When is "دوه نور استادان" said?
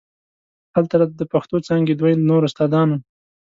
1.95-2.87